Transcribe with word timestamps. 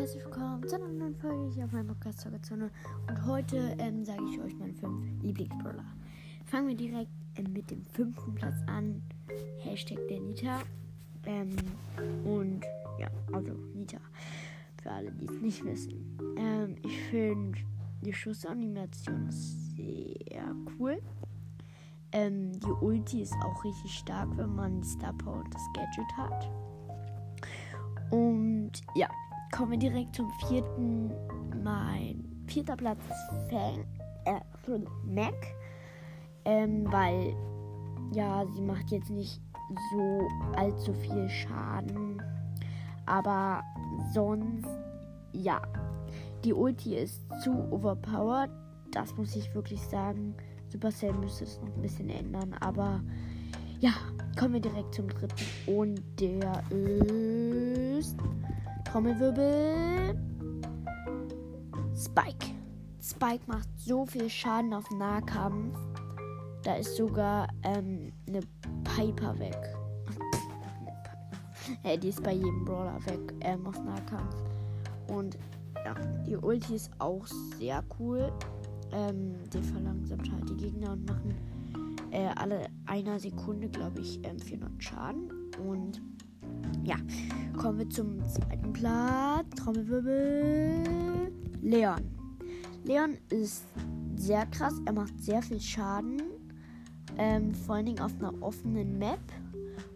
herzlich 0.00 0.24
willkommen 0.24 0.66
zu 0.66 0.76
einer 0.76 0.88
neuen 0.88 1.14
Folge 1.14 1.52
hier 1.54 1.66
auf 1.66 1.72
meinem 1.72 1.88
Podcast 1.88 2.20
Zockerzone. 2.20 2.70
Und 3.06 3.26
heute 3.26 3.76
ähm, 3.78 4.02
sage 4.02 4.22
ich 4.32 4.40
euch 4.40 4.56
meine 4.56 4.72
fünf 4.72 5.22
Lieblingsbrawler. 5.22 5.84
Fangen 6.46 6.68
wir 6.68 6.74
direkt 6.74 7.10
ähm, 7.36 7.52
mit 7.52 7.70
dem 7.70 7.84
fünften 7.84 8.34
Platz 8.34 8.54
an. 8.66 9.02
Hashtag 9.58 9.98
der 10.08 10.20
Nita. 10.20 10.62
Ähm, 11.26 11.54
und 12.24 12.64
ja, 12.98 13.08
also 13.30 13.52
Nita. 13.74 13.98
Für 14.82 14.90
alle, 14.90 15.12
die 15.12 15.26
es 15.26 15.42
nicht 15.42 15.64
wissen. 15.66 16.18
Ähm, 16.38 16.76
ich 16.82 16.98
finde 17.10 17.58
die 18.00 18.14
Schussanimation 18.14 19.30
sehr 19.30 20.56
cool. 20.78 20.98
Ähm, 22.12 22.58
die 22.58 22.72
Ulti 22.80 23.20
ist 23.20 23.34
auch 23.44 23.62
richtig 23.64 23.98
stark, 23.98 24.34
wenn 24.38 24.54
man 24.54 24.80
die 24.80 24.88
Star 24.88 25.12
Power 25.12 25.44
und 25.44 25.54
das 25.54 25.62
Gadget 25.74 26.16
hat. 26.16 26.50
Und 28.10 28.72
ja, 28.94 29.08
kommen 29.50 29.72
wir 29.72 29.78
direkt 29.78 30.16
zum 30.16 30.30
vierten. 30.48 31.10
Mein 31.62 32.24
vierter 32.46 32.76
Platz 32.76 33.00
ist 33.04 33.50
Fang, 33.50 33.84
äh, 34.24 34.40
Mac. 35.04 35.34
Ähm, 36.44 36.90
weil, 36.90 37.34
ja, 38.12 38.44
sie 38.54 38.62
macht 38.62 38.90
jetzt 38.90 39.10
nicht 39.10 39.40
so 39.92 40.28
allzu 40.56 40.92
viel 40.94 41.28
Schaden. 41.28 42.22
Aber 43.06 43.62
sonst, 44.12 44.68
ja. 45.32 45.60
Die 46.44 46.54
Ulti 46.54 46.96
ist 46.96 47.20
zu 47.42 47.50
overpowered. 47.70 48.50
Das 48.92 49.14
muss 49.16 49.36
ich 49.36 49.54
wirklich 49.54 49.80
sagen. 49.82 50.34
Supercell 50.68 51.12
müsste 51.12 51.44
es 51.44 51.60
noch 51.60 51.74
ein 51.76 51.82
bisschen 51.82 52.08
ändern. 52.08 52.54
Aber 52.60 53.00
ja, 53.80 53.92
kommen 54.38 54.54
wir 54.54 54.60
direkt 54.60 54.94
zum 54.94 55.08
dritten. 55.08 55.34
Und 55.66 56.02
der 56.18 56.62
ist. 56.70 57.69
Trommelwirbel. 58.90 60.18
Spike. 61.94 62.46
Spike 63.00 63.44
macht 63.46 63.68
so 63.78 64.04
viel 64.04 64.28
Schaden 64.28 64.74
auf 64.74 64.90
Nahkampf. 64.90 65.78
Da 66.64 66.74
ist 66.74 66.96
sogar 66.96 67.46
ähm, 67.62 68.12
eine 68.26 68.40
Piper 68.82 69.38
weg. 69.38 69.56
hey, 71.82 71.98
die 72.00 72.08
ist 72.08 72.20
bei 72.20 72.32
jedem 72.32 72.64
Brawler 72.64 72.98
weg 73.06 73.32
ähm, 73.42 73.64
auf 73.64 73.78
Nahkampf. 73.84 74.34
Und 75.06 75.38
ja, 75.84 75.94
die 76.26 76.36
Ulti 76.36 76.74
ist 76.74 76.90
auch 76.98 77.24
sehr 77.58 77.84
cool. 78.00 78.32
Ähm, 78.90 79.36
die 79.52 79.62
verlangsamt 79.62 80.32
halt 80.32 80.50
die 80.50 80.56
Gegner 80.56 80.92
und 80.94 81.06
machen 81.06 81.36
äh, 82.10 82.26
alle 82.34 82.66
einer 82.86 83.20
Sekunde, 83.20 83.68
glaube 83.68 84.00
ich, 84.00 84.18
ähm, 84.24 84.40
400 84.40 84.82
Schaden. 84.82 85.30
Und 85.64 86.02
ja, 86.84 86.96
kommen 87.56 87.78
wir 87.78 87.90
zum 87.90 88.24
zweiten 88.26 88.72
Platz. 88.72 89.46
Trommelwirbel. 89.56 91.30
Leon. 91.62 92.00
Leon 92.84 93.16
ist 93.28 93.64
sehr 94.16 94.46
krass. 94.46 94.74
Er 94.86 94.92
macht 94.92 95.22
sehr 95.22 95.42
viel 95.42 95.60
Schaden. 95.60 96.22
Ähm, 97.18 97.54
vor 97.54 97.76
allen 97.76 97.86
Dingen 97.86 98.00
auf 98.00 98.12
einer 98.18 98.32
offenen 98.42 98.98
Map. 98.98 99.20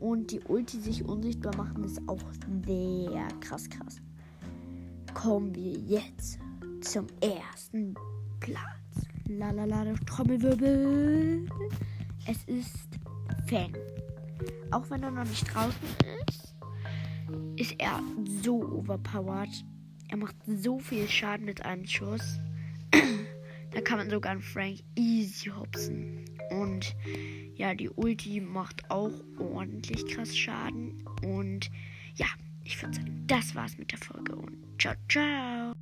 Und 0.00 0.30
die 0.30 0.40
Ulti 0.40 0.78
sich 0.78 1.04
unsichtbar 1.04 1.54
machen 1.56 1.84
ist 1.84 2.00
auch 2.08 2.22
sehr 2.66 3.28
krass 3.40 3.68
krass. 3.68 4.00
Kommen 5.12 5.54
wir 5.54 5.72
jetzt 5.72 6.38
zum 6.80 7.06
ersten 7.20 7.94
Platz. 8.40 8.60
Lalala, 9.28 9.92
Trommelwirbel. 10.06 11.46
Es 12.26 12.44
ist 12.44 12.88
Fang. 13.46 13.72
Auch 14.70 14.88
wenn 14.90 15.02
er 15.02 15.10
noch 15.10 15.24
nicht 15.24 15.52
draußen 15.52 15.74
ist, 16.28 16.54
ist 17.56 17.74
er 17.78 18.02
so 18.42 18.62
overpowered. 18.62 19.50
Er 20.08 20.16
macht 20.16 20.36
so 20.46 20.78
viel 20.78 21.08
Schaden 21.08 21.46
mit 21.46 21.64
einem 21.64 21.86
Schuss. 21.86 22.38
da 23.72 23.80
kann 23.80 23.98
man 23.98 24.10
sogar 24.10 24.32
einen 24.32 24.42
Frank 24.42 24.80
easy 24.96 25.50
hopsen. 25.50 26.24
Und 26.50 26.96
ja, 27.54 27.74
die 27.74 27.90
Ulti 27.90 28.40
macht 28.40 28.90
auch 28.90 29.12
ordentlich 29.38 30.06
krass 30.06 30.36
Schaden. 30.36 31.04
Und 31.22 31.70
ja, 32.14 32.26
ich 32.64 32.80
würde 32.80 32.96
sagen, 32.96 33.24
das 33.26 33.54
war's 33.54 33.76
mit 33.78 33.92
der 33.92 33.98
Folge 33.98 34.34
und 34.36 34.56
ciao, 34.78 34.94
ciao. 35.08 35.74